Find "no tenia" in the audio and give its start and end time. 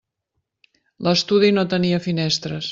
1.59-2.03